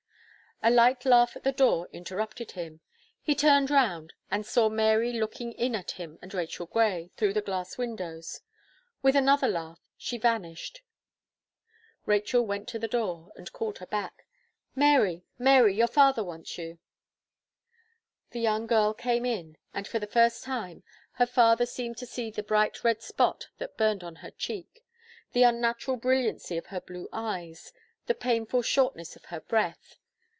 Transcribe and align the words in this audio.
A 0.63 0.69
light 0.69 1.05
laugh 1.05 1.35
at 1.35 1.41
the 1.41 1.51
door 1.51 1.89
interrupted 1.91 2.51
him. 2.51 2.81
He 3.19 3.33
turned 3.33 3.71
round, 3.71 4.13
and 4.29 4.45
saw 4.45 4.69
Mary 4.69 5.11
looking 5.11 5.53
in 5.53 5.73
at 5.73 5.89
him 5.97 6.19
and 6.21 6.35
Rachel 6.35 6.67
Gray, 6.67 7.09
through 7.17 7.33
the 7.33 7.41
glass 7.41 7.79
windows; 7.79 8.41
with 9.01 9.15
another 9.15 9.47
laugh, 9.47 9.79
she 9.97 10.19
vanished. 10.19 10.83
Rachel 12.05 12.45
went 12.45 12.67
to 12.69 12.77
the 12.77 12.87
door, 12.87 13.31
and 13.35 13.51
called 13.51 13.79
her 13.79 13.87
back. 13.87 14.27
"Mary, 14.75 15.25
Mary, 15.39 15.73
your 15.75 15.87
father 15.87 16.23
wants 16.23 16.55
you." 16.59 16.77
The 18.29 18.39
young 18.41 18.67
girl 18.67 18.93
came 18.93 19.25
in; 19.25 19.57
and, 19.73 19.87
for 19.87 19.97
the 19.97 20.05
first 20.05 20.43
time, 20.43 20.83
her 21.13 21.25
father 21.25 21.65
seemed 21.65 21.97
to 21.97 22.05
see 22.05 22.29
the 22.29 22.43
bright 22.43 22.83
red 22.83 23.01
spot 23.01 23.47
that 23.57 23.77
burned 23.77 24.03
on 24.03 24.17
her 24.17 24.29
cheek, 24.29 24.85
the 25.33 25.41
unnatural 25.41 25.97
brilliancy 25.97 26.55
of 26.55 26.67
her 26.67 26.81
blue 26.81 27.09
eyes, 27.11 27.73
the 28.05 28.13
painful 28.13 28.61
shortness 28.61 29.15
of 29.15 29.25
her 29.25 29.39
breath. 29.41 29.95